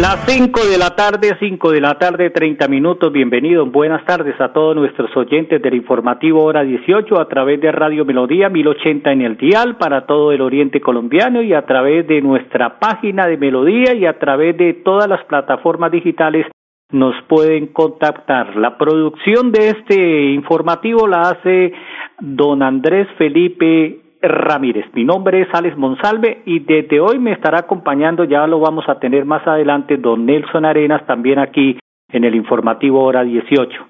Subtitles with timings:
[0.00, 3.12] Las 5 de la tarde, 5 de la tarde, 30 minutos.
[3.12, 8.04] Bienvenidos, buenas tardes a todos nuestros oyentes del informativo Hora 18 a través de Radio
[8.04, 12.78] Melodía 1080 en el dial para todo el oriente colombiano y a través de nuestra
[12.78, 16.46] página de Melodía y a través de todas las plataformas digitales
[16.92, 18.54] nos pueden contactar.
[18.54, 21.72] La producción de este informativo la hace
[22.20, 24.86] don Andrés Felipe Ramírez.
[24.94, 28.98] Mi nombre es Alex Monsalve y desde hoy me estará acompañando, ya lo vamos a
[28.98, 31.78] tener más adelante, don Nelson Arenas también aquí
[32.10, 33.86] en el informativo hora 18.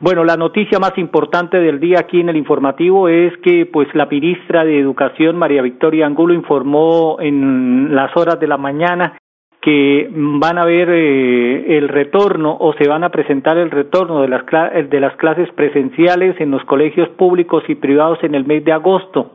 [0.00, 4.06] Bueno, la noticia más importante del día aquí en el informativo es que pues la
[4.06, 9.16] ministra de Educación María Victoria Angulo informó en las horas de la mañana
[9.62, 14.28] que van a ver eh, el retorno o se van a presentar el retorno de
[14.28, 14.44] las,
[14.90, 19.30] de las clases presenciales en los colegios públicos y privados en el mes de agosto.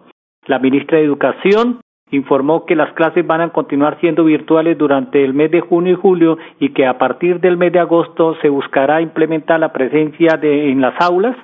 [0.50, 5.36] La ministra de Educación informó que las clases van a continuar siendo virtuales durante el
[5.36, 9.00] mes de junio y julio y que a partir del mes de agosto se buscará
[9.00, 11.38] implementar la presencia de, en las aulas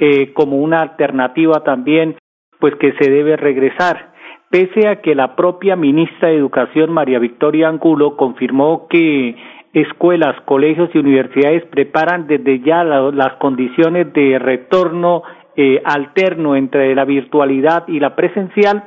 [0.00, 2.16] eh, como una alternativa también
[2.58, 4.12] pues que se debe regresar.
[4.50, 9.36] Pese a que la propia ministra de Educación María Victoria Angulo confirmó que
[9.72, 15.22] escuelas, colegios y universidades preparan desde ya las condiciones de retorno
[15.60, 18.84] eh, alterno entre la virtualidad y la presencial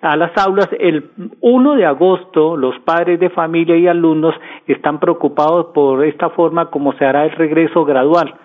[0.00, 0.70] a las aulas.
[0.78, 1.10] El
[1.42, 4.34] 1 de agosto los padres de familia y alumnos
[4.66, 8.36] están preocupados por esta forma como se hará el regreso gradual.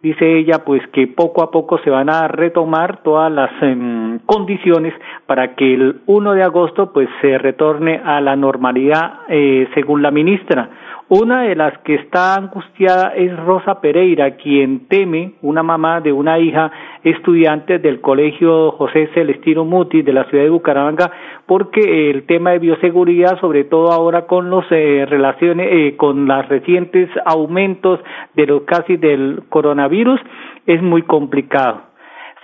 [0.00, 4.94] Dice ella pues que poco a poco se van a retomar todas las em, condiciones
[5.26, 10.10] para que el 1 de agosto pues se retorne a la normalidad eh, según la
[10.10, 10.70] ministra
[11.08, 16.40] una de las que está angustiada es Rosa Pereira, quien teme, una mamá de una
[16.40, 16.72] hija
[17.04, 21.12] estudiante del Colegio José Celestino Muti de la ciudad de Bucaramanga,
[21.46, 26.48] porque el tema de bioseguridad, sobre todo ahora con los eh, relaciones, eh, con los
[26.48, 28.00] recientes aumentos
[28.34, 30.20] de los casos del coronavirus,
[30.66, 31.85] es muy complicado.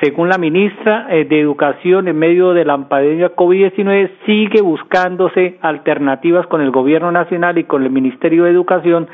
[0.03, 6.45] Según la ministra eh, de Educación, en medio de la pandemia COVID-19, sigue buscándose alternativas
[6.49, 9.07] con el Gobierno Nacional y con el Ministerio de Educación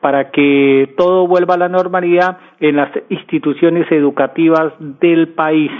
[0.00, 5.72] para que todo vuelva a la normalidad en las instituciones educativas del país.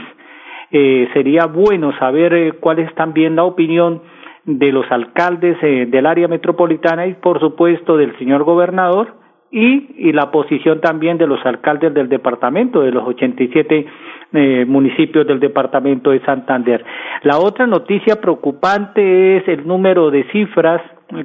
[0.73, 4.03] Eh, sería bueno saber eh, cuál es también la opinión
[4.47, 9.15] de los alcaldes del área metropolitana y, por supuesto, del señor gobernador
[9.57, 13.87] y, la posición también de los alcaldes del departamento, de los 87
[14.35, 16.85] eh, municipios del departamento de Santander.
[17.23, 20.83] La otra noticia preocupante es el número de cifras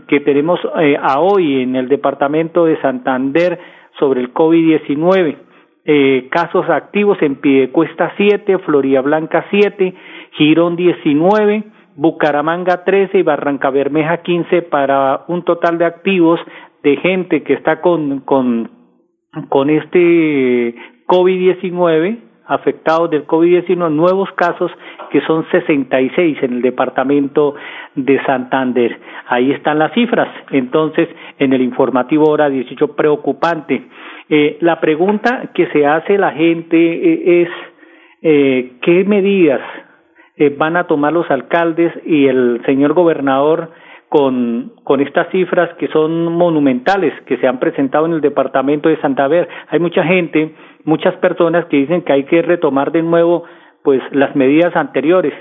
[0.08, 3.60] que tenemos eh, a hoy en el departamento de Santander
[4.00, 5.36] sobre el COVID-19.
[5.84, 9.94] Eh, casos activos en Piedecuesta 7, Florida Blanca 7,
[10.38, 11.64] Girón 19,
[11.96, 16.40] Bucaramanga 13 y Barranca Bermeja 15 para un total de activos
[16.84, 18.70] de gente que está con, con,
[19.50, 20.76] con este
[21.08, 24.72] COVID-19 afectados del COVID-19, nuevos casos
[25.10, 27.56] que son 66 en el departamento
[27.96, 29.00] de Santander.
[29.28, 30.28] Ahí están las cifras.
[30.52, 31.08] Entonces,
[31.40, 33.84] en el informativo hora 18, preocupante.
[34.30, 37.50] Eh, la pregunta que se hace la gente eh, es
[38.22, 39.62] eh, qué medidas
[40.58, 43.70] van a tomar los alcaldes y el señor gobernador
[44.12, 49.00] con, con estas cifras que son monumentales que se han presentado en el departamento de
[49.00, 49.48] Santander.
[49.70, 53.46] Hay mucha gente, muchas personas que dicen que hay que retomar de nuevo
[53.86, 55.34] pues las medidas anteriores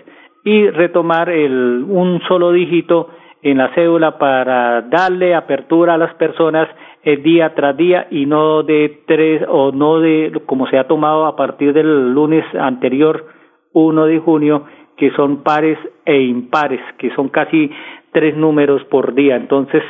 [0.45, 3.09] y retomar el, un solo dígito
[3.43, 6.69] en la cédula para darle apertura a las personas
[7.03, 10.87] el eh, día tras día y no de tres o no de como se ha
[10.87, 13.27] tomado a partir del lunes anterior
[13.73, 14.65] 1 de junio
[14.97, 17.73] que son pares e impares que son casi
[18.13, 19.37] tres números por día.
[19.37, 19.83] Entonces,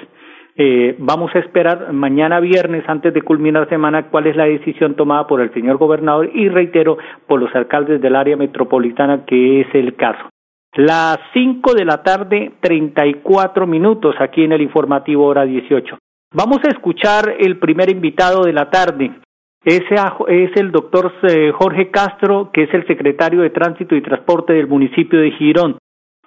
[0.57, 5.27] eh, vamos a esperar mañana viernes, antes de culminar semana, cuál es la decisión tomada
[5.27, 9.95] por el señor gobernador y reitero por los alcaldes del área metropolitana, que es el
[9.97, 10.29] caso.
[10.75, 15.99] Las cinco de la tarde, treinta y cuatro minutos aquí en el informativo hora dieciocho.
[16.33, 19.11] Vamos a escuchar el primer invitado de la tarde.
[19.65, 19.95] Ese
[20.29, 24.69] es el doctor eh, Jorge Castro, que es el secretario de Tránsito y Transporte del
[24.69, 25.77] municipio de Girón.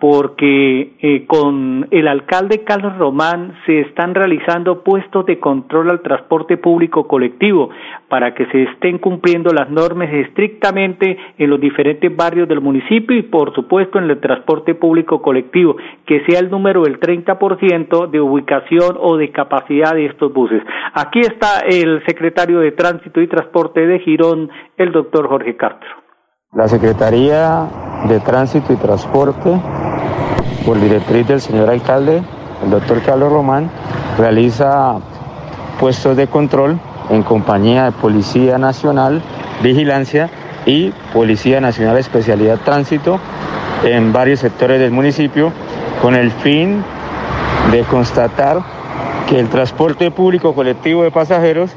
[0.04, 6.58] Porque eh, con el alcalde Carlos Román se están realizando puestos de control al transporte
[6.58, 7.70] público colectivo
[8.10, 13.22] para que se estén cumpliendo las normas estrictamente en los diferentes barrios del municipio y
[13.22, 18.98] por supuesto en el transporte público colectivo, que sea el número del 30% de ubicación
[19.00, 20.62] o de capacidad de estos buses.
[20.96, 26.04] Aquí está el secretario de Tránsito y Transporte de Girón, el doctor Jorge Castro.
[26.52, 27.68] La Secretaría
[28.08, 29.60] de Tránsito y Transporte,
[30.66, 32.22] por directriz del señor alcalde,
[32.64, 33.70] el doctor Carlos Román,
[34.18, 34.96] realiza
[35.80, 36.80] puestos de control
[37.10, 39.22] en compañía de Policía Nacional,
[39.62, 40.30] Vigilancia
[40.66, 43.20] y Policía Nacional Especialidad Tránsito
[43.84, 45.52] en varios sectores del municipio
[46.02, 46.84] con el fin
[47.72, 48.62] de constatar
[49.28, 51.72] que el transporte público colectivo de pasajeros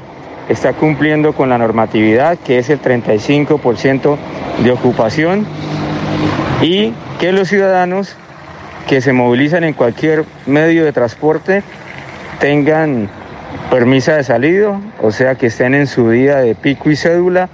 [0.47, 4.17] está cumpliendo con la normatividad que es el 35%
[4.63, 5.45] de ocupación
[6.61, 8.15] y que los ciudadanos
[8.87, 11.61] que se movilizan en cualquier medio de transporte
[12.39, 13.09] tengan
[13.69, 17.49] permiso de salida, o sea que estén en su día de pico y cédula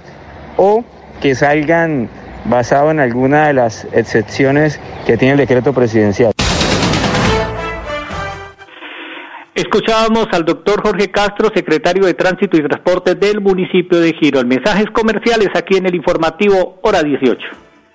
[0.56, 0.84] o
[1.20, 2.08] que salgan
[2.44, 6.32] basado en alguna de las excepciones que tiene el decreto presidencial.
[9.54, 14.48] Escuchábamos al doctor Jorge Castro, secretario de Tránsito y Transporte del municipio de Girón.
[14.48, 17.73] Mensajes comerciales aquí en el informativo Hora 18.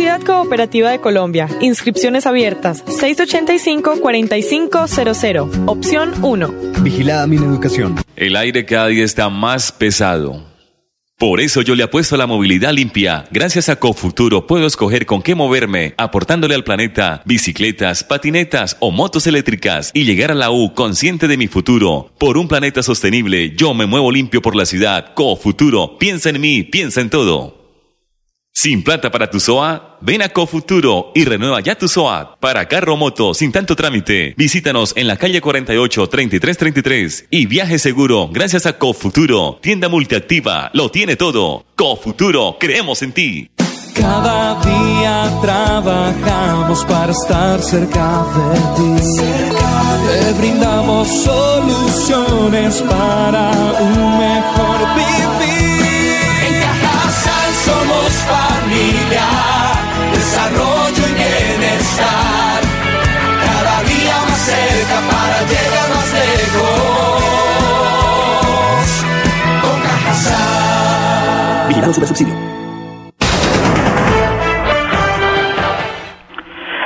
[0.00, 1.46] Universidad Cooperativa de Colombia.
[1.60, 2.82] Inscripciones abiertas.
[2.86, 5.64] 685-4500.
[5.66, 6.54] Opción 1.
[6.80, 7.96] Vigilada mi educación.
[8.16, 10.48] El aire cada día está más pesado.
[11.18, 13.26] Por eso yo le apuesto a la movilidad limpia.
[13.30, 19.26] Gracias a Cofuturo puedo escoger con qué moverme, aportándole al planeta bicicletas, patinetas o motos
[19.26, 22.10] eléctricas y llegar a la U consciente de mi futuro.
[22.16, 25.12] Por un planeta sostenible, yo me muevo limpio por la ciudad.
[25.12, 27.59] Cofuturo, piensa en mí, piensa en todo.
[28.52, 32.36] Sin plata para tu SOA, ven a Cofuturo y renueva ya tu SOA.
[32.40, 38.28] Para carro moto, sin tanto trámite, visítanos en la calle 48 3333 y viaje seguro
[38.30, 41.64] gracias a Cofuturo, tienda multiactiva, lo tiene todo.
[41.76, 43.50] Cofuturo, creemos en ti.
[43.94, 49.20] Cada día trabajamos para estar cerca de ti.
[50.06, 53.50] Te brindamos soluciones para
[53.80, 55.39] un mejor vivir.
[71.98, 72.60] Vigilado.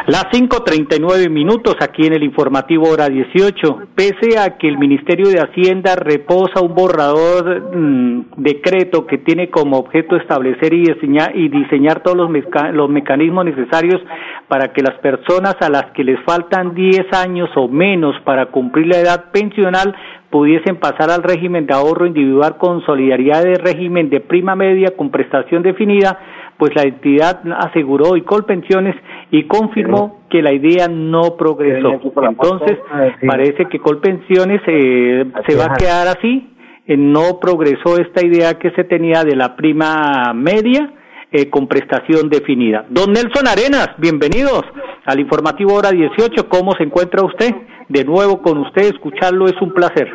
[0.06, 3.88] Las 5.39 minutos aquí en el informativo hora 18.
[3.94, 9.78] Pese a que el Ministerio de Hacienda reposa un borrador mm, decreto que tiene como
[9.78, 12.30] objeto establecer y diseñar, y diseñar todos los,
[12.74, 14.02] los mecanismos necesarios
[14.46, 18.88] para que las personas a las que les faltan 10 años o menos para cumplir
[18.88, 19.96] la edad pensional
[20.34, 25.12] pudiesen pasar al régimen de ahorro individual con solidaridad de régimen de prima media con
[25.12, 26.18] prestación definida,
[26.58, 28.96] pues la entidad aseguró hoy Colpensiones
[29.30, 32.00] y confirmó que la idea no progresó.
[32.20, 32.78] Entonces,
[33.24, 36.50] parece que Colpensiones eh, se va a quedar así,
[36.84, 40.94] eh, no progresó esta idea que se tenía de la prima media
[41.30, 42.86] eh, con prestación definida.
[42.88, 44.62] Don Nelson Arenas, bienvenidos
[45.04, 46.48] al informativo hora 18.
[46.48, 47.54] ¿Cómo se encuentra usted?
[47.94, 50.08] De nuevo con usted, escucharlo es un placer.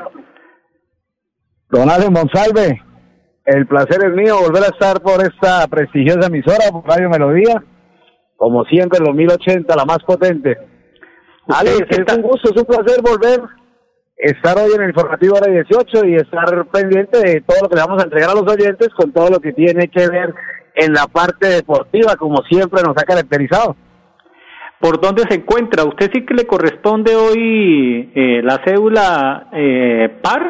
[1.70, 2.84] Don Alex Monsalve,
[3.46, 7.64] el placer es mío volver a estar por esta prestigiosa emisora, por Radio Melodía,
[8.36, 10.58] como siempre, los 1080, la más potente.
[11.48, 13.40] Alex, es un gusto, es un placer volver
[14.18, 17.82] estar hoy en el informativo hora 18 y estar pendiente de todo lo que le
[17.82, 20.34] vamos a entregar a los oyentes con todo lo que tiene que ver
[20.76, 23.78] en la parte deportiva, como siempre nos ha caracterizado.
[24.80, 25.84] ¿Por dónde se encuentra?
[25.84, 30.42] ¿Usted sí que le corresponde hoy eh, la cédula eh, par?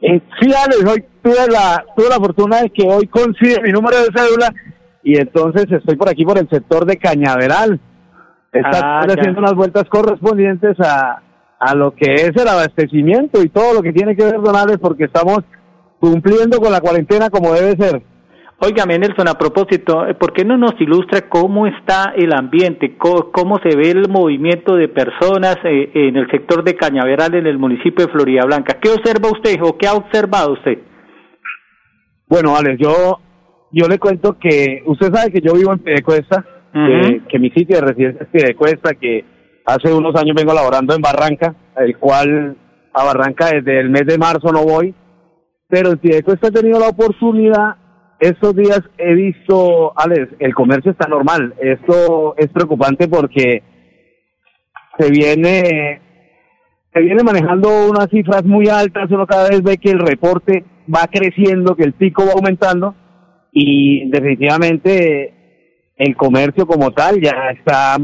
[0.00, 3.96] Eh, sí, Alex, hoy tuve la, tuve la fortuna de que hoy coincide mi número
[3.98, 4.54] de cédula
[5.02, 7.80] y entonces estoy por aquí por el sector de Cañaveral.
[8.52, 11.20] Está Ah, haciendo unas vueltas correspondientes a,
[11.58, 14.78] a lo que es el abastecimiento y todo lo que tiene que ver, don Alex,
[14.80, 15.40] porque estamos
[15.98, 18.02] cumpliendo con la cuarentena como debe ser.
[18.60, 23.60] Óigame, Nelson, a propósito, eh, ¿por qué no nos ilustra cómo está el ambiente, cómo,
[23.62, 28.06] se ve el movimiento de personas eh, en el sector de Cañaveral, en el municipio
[28.06, 28.78] de Florida Blanca?
[28.80, 30.78] ¿Qué observa usted o qué ha observado usted?
[32.26, 33.20] Bueno, Alex, yo,
[33.70, 37.76] yo le cuento que usted sabe que yo vivo en Piedecuesta, que, que mi sitio
[37.76, 39.24] de residencia es Piedecuesta, que
[39.66, 42.56] hace unos años vengo laborando en Barranca, el cual
[42.92, 44.92] a Barranca desde el mes de marzo no voy,
[45.68, 47.76] pero en Piedecuesta he tenido la oportunidad,
[48.20, 53.62] estos días he visto, Alex, el comercio está normal, esto es preocupante porque
[54.98, 56.00] se viene
[56.92, 61.06] se viene manejando unas cifras muy altas, uno cada vez ve que el reporte va
[61.06, 62.94] creciendo, que el pico va aumentando
[63.52, 65.34] y definitivamente
[65.96, 67.96] el comercio como tal ya está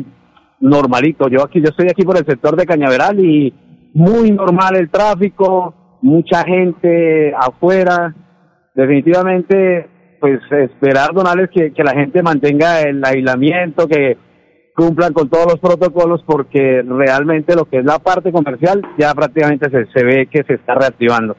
[0.60, 1.28] normalito.
[1.28, 3.52] Yo aquí yo estoy aquí por el sector de Cañaveral y
[3.94, 8.14] muy normal el tráfico, mucha gente afuera.
[8.74, 9.88] Definitivamente
[10.24, 14.16] pues esperar donales que, la gente mantenga el aislamiento, que
[14.74, 19.68] cumplan con todos los protocolos porque realmente lo que es la parte comercial ya prácticamente
[19.68, 21.36] se, se ve que se está reactivando.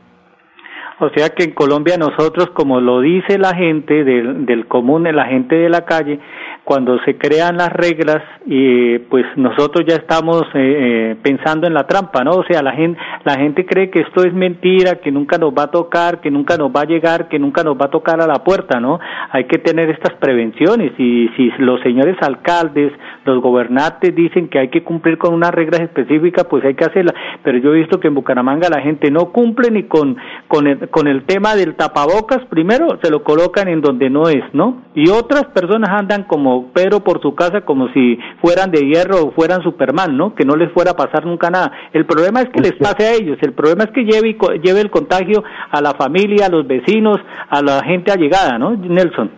[1.00, 5.56] O sea que en Colombia nosotros, como lo dice la gente del, común, la gente
[5.56, 6.20] de la calle,
[6.66, 11.86] cuando se crean las reglas, y pues nosotros ya estamos eh, eh, pensando en la
[11.88, 12.32] trampa, ¿no?
[12.32, 15.64] O sea, la gente, la gente cree que esto es mentira, que nunca nos va
[15.64, 18.28] a tocar, que nunca nos va a llegar, que nunca nos va a tocar a
[18.28, 19.00] la puerta, ¿no?
[19.32, 22.92] Hay que tener estas prevenciones y si los señores alcaldes,
[23.26, 27.16] los gobernantes dicen que hay que cumplir con unas reglas específicas, pues hay que hacerlas.
[27.44, 30.18] Pero yo he visto que en Bucaramanga la gente no cumple ni con,
[30.48, 34.44] con, el, con el tema del tapabocas, primero se lo colocan en donde no es,
[34.54, 34.84] ¿no?
[34.96, 39.32] Y otras personas andan como Pedro por su casa como si fueran de hierro o
[39.32, 40.36] fueran Superman, ¿no?
[40.36, 41.72] Que no les fuera a pasar nunca nada.
[41.94, 44.90] El problema es que les pase a ellos, el problema es que lleve, lleve el
[44.90, 47.18] contagio a la familia, a los vecinos,
[47.50, 48.76] a la gente allegada, ¿no?
[48.76, 49.32] Nelson.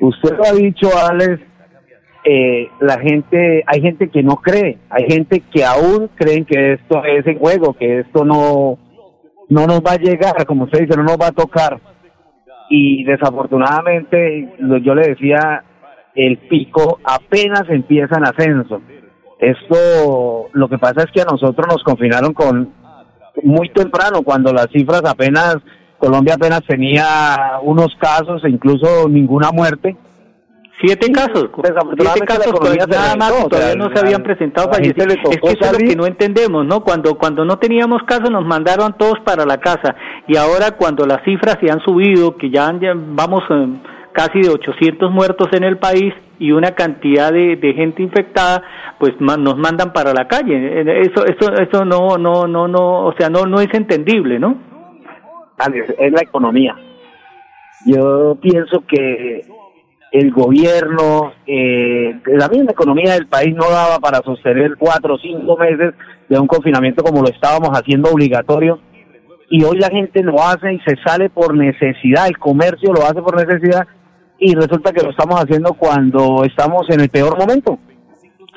[0.00, 1.40] Usted lo ha dicho, Alex,
[2.24, 7.02] eh, la gente, hay gente que no cree, hay gente que aún creen que esto
[7.04, 8.78] es en juego, que esto no,
[9.48, 11.80] no nos va a llegar, como usted dice, no nos va a tocar.
[12.70, 15.64] Y desafortunadamente, yo le decía,
[16.18, 18.82] el pico apenas empieza en ascenso.
[19.38, 22.72] Esto, lo que pasa es que a nosotros nos confinaron con
[23.44, 25.58] muy temprano, cuando las cifras apenas,
[25.96, 29.96] Colombia apenas tenía unos casos e incluso ninguna muerte.
[30.80, 35.06] Siete casos, siete casos se nada más o todavía sea, no se habían presentado fallecidos.
[35.08, 36.82] le Es que eso es lo que no entendemos, ¿no?
[36.84, 39.96] Cuando cuando no teníamos casos nos mandaron todos para la casa
[40.28, 43.66] y ahora cuando las cifras se han subido, que ya, ya vamos eh,
[44.18, 48.64] casi de 800 muertos en el país y una cantidad de, gente infectada,
[48.98, 50.80] pues nos mandan para la calle.
[50.80, 54.58] Eh, Eso eso eso no no no no, o sea, no no es entendible, ¿no?
[55.56, 56.74] Alex, es la economía.
[57.86, 59.42] Yo pienso que
[60.10, 65.56] el gobierno, eh, la misma economía del país no daba para sostener cuatro o cinco
[65.56, 65.94] meses
[66.28, 68.80] de un confinamiento como lo estábamos haciendo obligatorio.
[69.50, 73.22] Y hoy la gente lo hace y se sale por necesidad, el comercio lo hace
[73.22, 73.86] por necesidad
[74.38, 77.78] y resulta que lo estamos haciendo cuando estamos en el peor momento.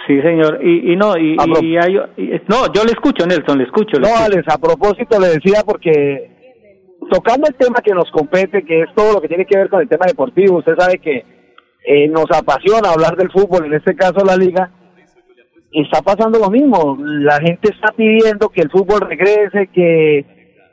[0.08, 0.60] Sí, señor.
[0.64, 3.66] Y, y no, y, A pro- y hay- y- no, yo le escucho, Nelson, le
[3.66, 3.98] escucho.
[3.98, 4.26] le No, escucho.
[4.26, 6.32] Alex, a propósito le decía porque
[7.12, 9.82] tocando el tema que nos compete, que es todo lo que tiene que ver con
[9.82, 11.26] el tema deportivo, usted sabe que
[11.86, 14.72] eh, nos apasiona hablar del fútbol, en este caso la liga,
[15.72, 16.98] está pasando lo mismo.
[17.00, 20.26] La gente está pidiendo que el fútbol regrese, que,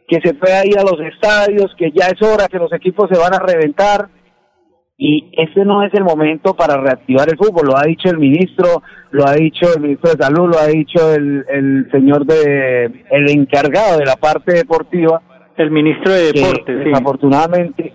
[0.07, 3.19] que se pueda ir a los estadios, que ya es hora, que los equipos se
[3.19, 4.09] van a reventar.
[5.01, 8.83] Y este no es el momento para reactivar el fútbol, lo ha dicho el ministro,
[9.13, 13.31] lo ha dicho el ministro de Salud, lo ha dicho el, el señor de, el
[13.31, 15.23] encargado de la parte deportiva.
[15.57, 16.89] El ministro de Deportes, sí.
[16.89, 17.93] Desafortunadamente,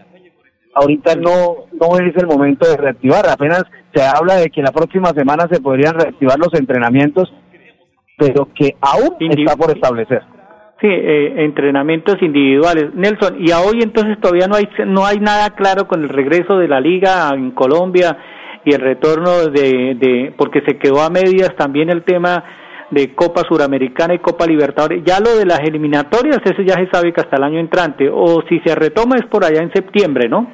[0.74, 5.10] ahorita no, no es el momento de reactivar, apenas se habla de que la próxima
[5.10, 7.34] semana se podrían reactivar los entrenamientos,
[8.18, 10.22] pero que aún está por establecer.
[10.84, 12.94] Sí, eh, entrenamientos individuales.
[12.94, 16.58] Nelson, y a hoy entonces todavía no hay no hay nada claro con el regreso
[16.58, 18.18] de la liga en Colombia
[18.66, 22.44] y el retorno de, de porque se quedó a medias también el tema
[22.92, 25.06] de Copa Suramericana y Copa Libertadores.
[25.06, 28.44] Ya lo de las eliminatorias, eso ya se sabe que hasta el año entrante, o
[28.50, 30.52] si se retoma es por allá en septiembre, ¿no?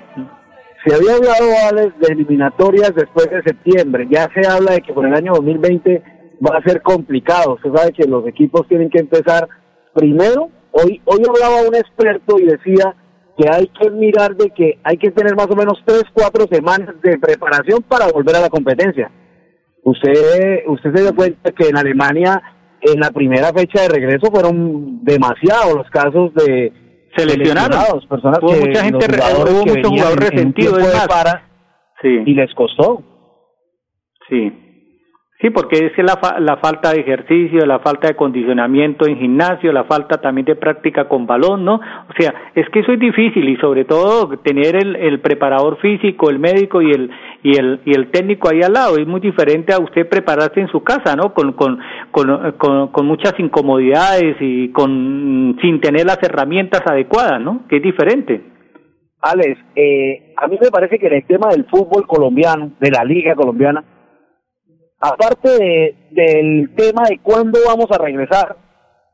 [0.85, 4.07] Se había hablado, de eliminatorias después de septiembre.
[4.11, 6.03] Ya se habla de que por el año 2020
[6.47, 7.55] va a ser complicado.
[7.55, 9.47] Usted sabe que los equipos tienen que empezar
[9.99, 12.95] primero Hoy, hoy hablaba un experto y decía
[13.35, 16.93] que hay que mirar de que hay que tener más o menos tres, cuatro semanas
[17.01, 19.09] de preparación para volver a la competencia.
[19.83, 22.39] Usted, usted se dio cuenta que en Alemania,
[22.81, 26.71] en la primera fecha de regreso, fueron demasiados los casos de
[27.17, 30.71] seleccionados, personas hubo que mucha gente, jugadores hubo que mucho venían jugador en- en resentido,
[30.75, 31.07] tiempo es de más.
[31.07, 31.49] para,
[32.03, 32.23] Sí.
[32.27, 33.01] y les costó.
[34.29, 34.68] Sí.
[35.41, 39.17] Sí, porque es que la, fa- la falta de ejercicio, la falta de condicionamiento en
[39.17, 41.75] gimnasio, la falta también de práctica con balón, ¿no?
[41.75, 46.29] O sea, es que eso es difícil y sobre todo tener el, el preparador físico,
[46.29, 47.09] el médico y el
[47.41, 50.67] y el y el técnico ahí al lado es muy diferente a usted prepararse en
[50.67, 51.33] su casa, ¿no?
[51.33, 57.61] Con con muchas incomodidades y con sin tener las herramientas adecuadas, ¿no?
[57.69, 58.41] Que es diferente.
[59.21, 63.05] Alex, eh, a mí me parece que en el tema del fútbol colombiano, de la
[63.05, 63.83] liga colombiana,
[64.99, 68.57] aparte de, del tema de cuándo vamos a regresar,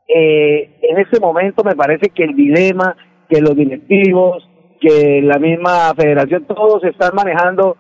[0.08, 2.96] eh, en este momento me parece que el dilema,
[3.30, 4.48] que los directivos,
[4.80, 7.78] que la misma federación, todos están manejando,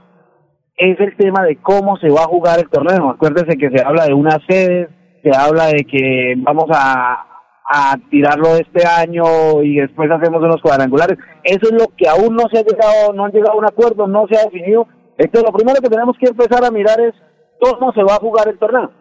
[0.77, 3.09] es el tema de cómo se va a jugar el torneo.
[3.09, 4.89] Acuérdense que se habla de una sede,
[5.23, 7.25] se habla de que vamos a,
[7.67, 11.17] a tirarlo este año y después hacemos unos cuadrangulares.
[11.43, 14.07] Eso es lo que aún no se ha llegado, no han llegado a un acuerdo,
[14.07, 14.87] no se ha definido.
[15.17, 17.13] Entonces, lo primero que tenemos que empezar a mirar es
[17.59, 18.91] cómo se va a jugar el torneo.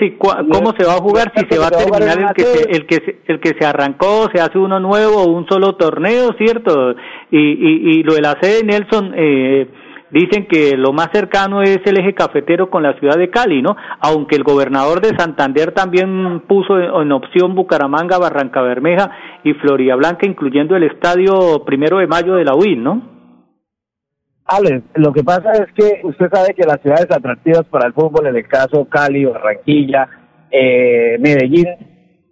[0.00, 1.30] Sí, ¿cómo se va a jugar?
[1.36, 4.28] Si se va a terminar el que se, el que se, el que se arrancó,
[4.32, 6.94] se hace uno nuevo un solo torneo, ¿cierto?
[7.30, 9.68] Y, y, y lo de la sede Nelson, eh,
[10.10, 13.76] dicen que lo más cercano es el eje cafetero con la ciudad de Cali, ¿no?
[14.00, 19.10] Aunque el gobernador de Santander también puso en, en opción Bucaramanga, Barranca Bermeja
[19.44, 23.19] y Florida Blanca, incluyendo el estadio primero de mayo de la UIN, ¿no?
[24.94, 28.36] Lo que pasa es que usted sabe que las ciudades atractivas para el fútbol, en
[28.36, 30.08] el caso Cali, Barranquilla,
[30.50, 31.66] eh, Medellín,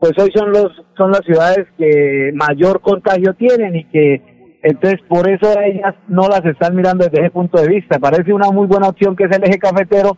[0.00, 5.28] pues hoy son los son las ciudades que mayor contagio tienen y que entonces por
[5.28, 7.98] eso ellas no las están mirando desde ese punto de vista.
[7.98, 10.16] Parece una muy buena opción que es el eje cafetero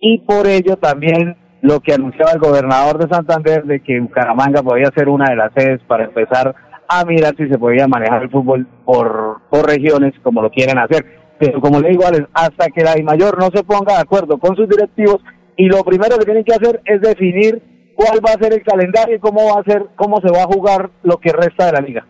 [0.00, 4.90] y por ello también lo que anunciaba el gobernador de Santander de que Bucaramanga podía
[4.94, 6.54] ser una de las sedes para empezar
[6.88, 11.25] a mirar si se podía manejar el fútbol por, por regiones como lo quieren hacer.
[11.38, 14.56] Pero como le digo, Alex, hasta que la mayor no se ponga de acuerdo con
[14.56, 15.22] sus directivos
[15.56, 17.62] y lo primero que tienen que hacer es definir
[17.94, 20.46] cuál va a ser el calendario y cómo va a ser, cómo se va a
[20.46, 22.06] jugar lo que resta de la liga.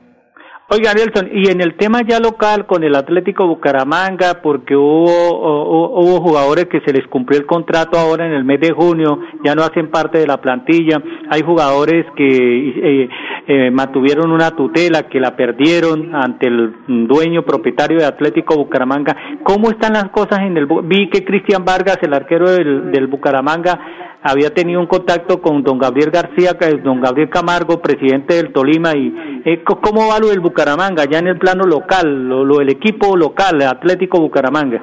[0.69, 6.21] Oiga, Nelson, y en el tema ya local con el Atlético Bucaramanga, porque hubo, hubo,
[6.21, 9.63] jugadores que se les cumplió el contrato ahora en el mes de junio, ya no
[9.63, 11.01] hacen parte de la plantilla,
[11.31, 13.09] hay jugadores que eh,
[13.47, 16.75] eh, mantuvieron una tutela, que la perdieron ante el
[17.07, 19.17] dueño propietario de Atlético Bucaramanga.
[19.45, 20.67] ¿Cómo están las cosas en el...
[20.67, 23.79] Vi que Cristian Vargas, el arquero del, del Bucaramanga,
[24.27, 29.15] había tenido un contacto con don Gabriel García, don Gabriel Camargo, presidente del Tolima, y
[29.45, 33.17] eh, ¿cómo va lo del Bucaramanga, ya en el plano local, lo, lo del equipo
[33.17, 34.83] local, Atlético Bucaramanga?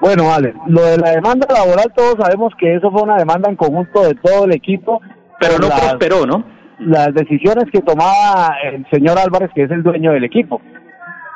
[0.00, 3.56] Bueno, Alex, lo de la demanda laboral todos sabemos que eso fue una demanda en
[3.56, 5.00] conjunto de todo el equipo.
[5.40, 6.44] Pero no las- prosperó, ¿no?
[6.78, 10.60] Las decisiones que tomaba el señor Álvarez, que es el dueño del equipo.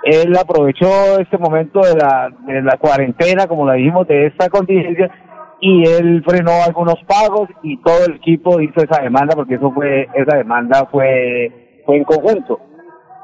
[0.05, 5.11] Él aprovechó este momento de la, de la cuarentena, como la dijimos, de esta contingencia,
[5.61, 10.09] y él frenó algunos pagos y todo el equipo hizo esa demanda porque eso fue,
[10.15, 12.59] esa demanda fue, fue en conjunto.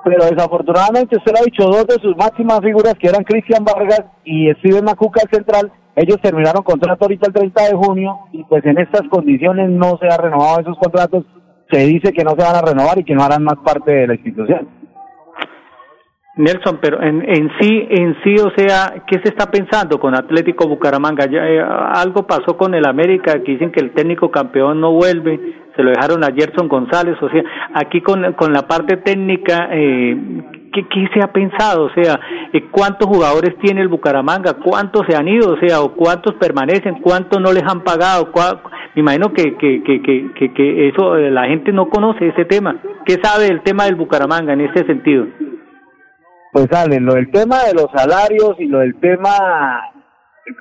[0.04, 4.04] Pero desafortunadamente usted lo ha dicho, dos de sus máximas figuras que eran Cristian Vargas
[4.24, 8.78] y Steven Macuca central, ellos terminaron contrato ahorita el 30 de junio y pues en
[8.78, 11.24] estas condiciones no se ha renovado esos contratos,
[11.70, 14.06] se dice que no se van a renovar y que no harán más parte de
[14.06, 14.68] la institución.
[16.36, 20.68] Nelson, pero en, en sí, en sí, o sea, ¿qué se está pensando con Atlético
[20.68, 21.24] Bucaramanga?
[21.30, 25.40] Ya, eh, algo pasó con el América, que dicen que el técnico campeón no vuelve,
[25.74, 27.42] se lo dejaron a Gerson González, o sea,
[27.74, 30.14] aquí con, con la parte técnica, eh,
[30.74, 31.84] ¿qué, ¿qué se ha pensado?
[31.84, 32.20] O sea,
[32.52, 34.54] eh, ¿cuántos jugadores tiene el Bucaramanga?
[34.62, 35.54] ¿Cuántos se han ido?
[35.54, 36.96] O sea, ¿o cuántos permanecen?
[37.00, 38.30] ¿Cuántos no les han pagado?
[38.30, 38.60] ¿Cuá-
[38.94, 40.02] Me imagino que, que, que,
[40.34, 42.76] que, que, eso, eh, la gente no conoce ese tema.
[43.06, 45.26] ¿Qué sabe del tema del Bucaramanga en ese sentido?
[46.56, 49.28] Pues sale, lo del tema de los salarios y lo del tema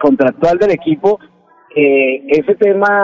[0.02, 1.22] contractual del equipo,
[1.74, 3.02] eh, ese tema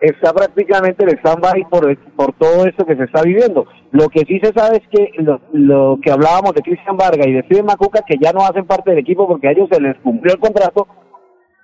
[0.00, 3.66] está prácticamente en stand-by por, por todo esto que se está viviendo.
[3.90, 7.32] Lo que sí se sabe es que lo, lo que hablábamos de Cristian Vargas y
[7.32, 9.96] de Steven Macuca, que ya no hacen parte del equipo porque a ellos se les
[9.98, 10.86] cumplió el contrato,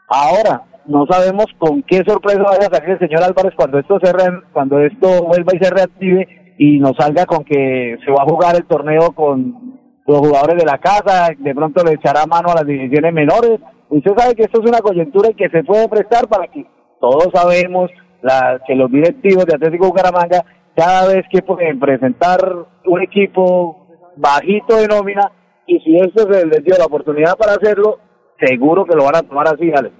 [0.08, 4.12] ahora no sabemos con qué sorpresa vaya a salir el señor Álvarez cuando esto se
[4.12, 8.28] re- cuando esto vuelva y se reactive y nos salga con que se va a
[8.28, 9.67] jugar el torneo con
[10.08, 13.60] los jugadores de la casa, de pronto le echará mano a las divisiones menores.
[13.90, 16.66] Usted sabe que esto es una coyuntura que se puede prestar para que
[16.98, 17.90] todos sabemos
[18.22, 20.44] la, que los directivos de Atlético Bucaramanga
[20.74, 22.40] cada vez que pueden presentar
[22.86, 25.30] un equipo bajito de nómina
[25.66, 27.98] y si esto se les dio la oportunidad para hacerlo,
[28.40, 29.94] seguro que lo van a tomar así, Alex.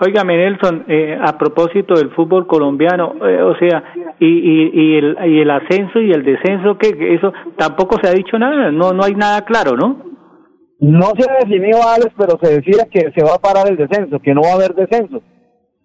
[0.00, 3.84] Óigame, Nelson, eh, a propósito del fútbol colombiano, eh, o sea,
[4.18, 8.12] y, y, y, el, y el ascenso y el descenso, que eso tampoco se ha
[8.12, 10.14] dicho nada, no no hay nada claro, ¿no?
[10.80, 14.18] No se ha definido, Alex, pero se decía que se va a parar el descenso,
[14.18, 15.22] que no va a haber descenso.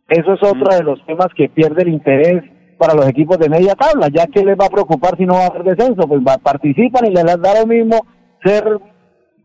[0.07, 2.43] Eso es otro de los temas que pierde el interés
[2.79, 5.43] para los equipos de media tabla, ya que les va a preocupar si no va
[5.43, 7.99] a haber descenso, pues va, participan y les da lo mismo
[8.43, 8.63] ser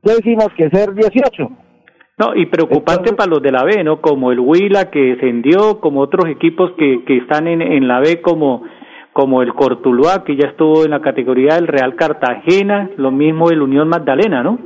[0.03, 1.49] décimos que ser 18.
[2.17, 4.01] No, y preocupante para los de la B, ¿no?
[4.01, 8.21] Como el Huila que descendió, como otros equipos que, que están en, en la B,
[8.23, 8.63] como,
[9.13, 13.63] como el Cortuluá, que ya estuvo en la categoría del Real Cartagena, lo mismo el
[13.63, 14.61] Unión Magdalena, ¿no?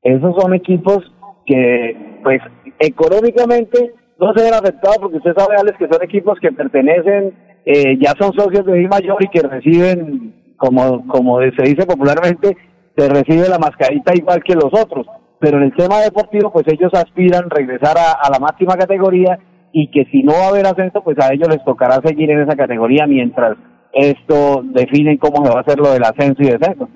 [0.00, 1.00] Esos son equipos
[1.44, 2.40] que, pues,
[2.78, 7.34] económicamente no se ven afectados porque usted sabe, Alex, que son equipos que pertenecen,
[7.66, 12.56] eh, ya son socios de I mayor y que reciben, como, como se dice popularmente,
[12.96, 15.06] se recibe la mascarita igual que los otros
[15.40, 19.38] pero en el tema deportivo pues ellos aspiran regresar a, la máxima categoría
[19.72, 22.40] y que si no va a haber ascenso pues a ellos les tocará seguir en
[22.40, 23.56] esa categoría mientras
[23.92, 26.88] esto definen cómo se va a hacer lo del ascenso y descenso.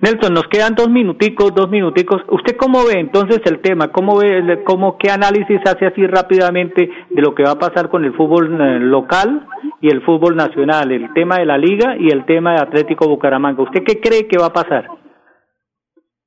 [0.00, 2.20] Nelson, nos quedan dos minuticos, dos minuticos.
[2.28, 3.88] ¿Usted cómo ve entonces el tema?
[3.88, 8.04] ¿Cómo ve, cómo, qué análisis hace así rápidamente de lo que va a pasar con
[8.04, 9.46] el fútbol eh, local
[9.80, 10.90] y el fútbol nacional?
[10.90, 13.62] El tema de la liga y el tema de Atlético Bucaramanga.
[13.62, 14.88] ¿Usted qué cree que va a pasar?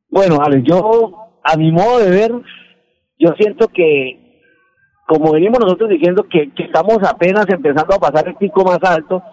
[0.10, 2.32] Bueno, Alex, yo a mi modo de ver,
[3.18, 4.44] yo siento que,
[5.08, 9.24] como venimos nosotros diciendo que, que estamos apenas empezando a pasar el pico más alto,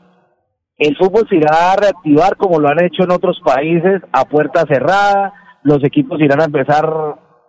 [0.79, 4.64] el fútbol se irá a reactivar como lo han hecho en otros países a puerta
[4.68, 5.33] cerrada,
[5.64, 6.87] los equipos irán a empezar,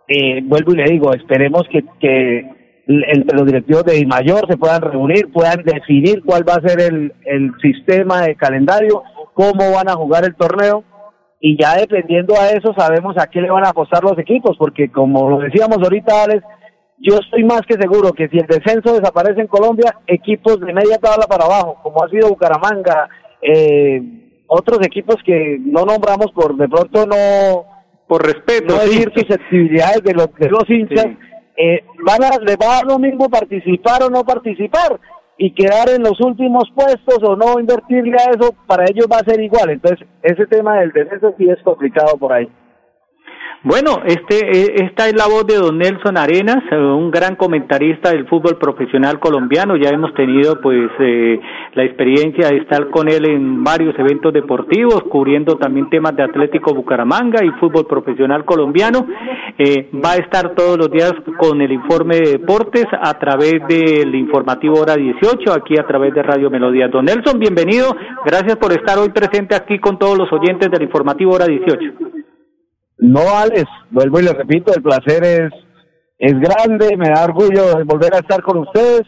[0.08, 4.82] eh, vuelvo y le digo, esperemos que, que entre los directivos de mayor se puedan
[4.82, 9.94] reunir, puedan definir cuál va a ser el, el sistema de calendario, cómo van a
[9.94, 10.82] jugar el torneo
[11.46, 14.90] y ya dependiendo a eso sabemos a qué le van a apostar los equipos, porque
[14.90, 16.42] como lo decíamos ahorita, Alex,
[16.98, 20.98] yo estoy más que seguro que si el descenso desaparece en Colombia, equipos de media
[20.98, 23.08] tabla para abajo, como ha sido Bucaramanga,
[23.40, 24.02] eh,
[24.48, 27.64] otros equipos que no nombramos por de pronto no
[28.08, 31.06] por respeto no decir susceptibilidades de los de los hinchas
[31.56, 34.98] eh, van a les va a dar lo mismo participar o no participar
[35.38, 39.30] y quedar en los últimos puestos o no invertirle a eso, para ellos va a
[39.30, 39.70] ser igual.
[39.70, 42.48] Entonces, ese tema del descenso sí es complicado por ahí.
[43.62, 48.10] Bueno, este, e, esta es la voz de don Nelson Arenas, eh, un gran comentarista
[48.10, 49.76] del fútbol profesional colombiano.
[49.76, 51.40] Ya hemos tenido pues eh,
[51.74, 56.74] la experiencia de estar con él en varios eventos deportivos, cubriendo también temas de Atlético
[56.74, 59.06] Bucaramanga y fútbol profesional colombiano.
[59.58, 64.14] Eh, va a estar todos los días con el informe de deportes a través del
[64.14, 66.88] informativo hora 18, aquí a través de Radio Melodía.
[66.88, 67.96] Don Nelson, bienvenido.
[68.24, 72.15] Gracias por estar hoy presente aquí con todos los oyentes del informativo hora 18.
[72.98, 75.52] No, Alex, vuelvo y le repito, el placer es,
[76.18, 79.02] es grande, me da orgullo volver a estar con ustedes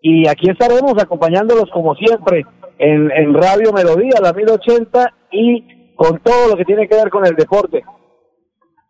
[0.00, 2.44] y aquí estaremos acompañándolos como siempre
[2.78, 7.26] en, en Radio Melodía, la 1080 y con todo lo que tiene que ver con
[7.26, 7.82] el deporte.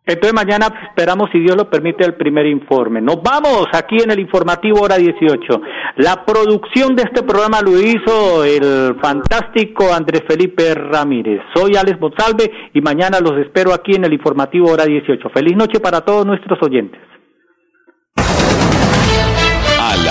[0.07, 3.01] Entonces mañana esperamos, si Dios lo permite, el primer informe.
[3.01, 5.61] Nos vamos aquí en el informativo hora 18.
[5.97, 11.41] La producción de este programa lo hizo el fantástico Andrés Felipe Ramírez.
[11.55, 15.27] Soy Alex Monsalve y mañana los espero aquí en el informativo hora 18.
[15.29, 17.14] Feliz noche para todos nuestros oyentes.